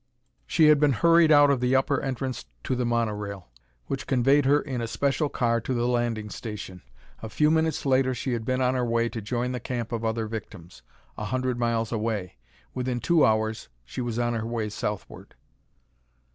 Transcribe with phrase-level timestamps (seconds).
[0.47, 3.49] She had been hurried out of the upper entrance to the monorail,
[3.85, 6.81] which conveyed her in a special car to the landing station.
[7.21, 10.03] A few minutes later she had been on her way to join the camp of
[10.03, 10.81] other victims,
[11.19, 12.37] a hundred miles away.
[12.73, 15.35] Within two hours she was on her way southward.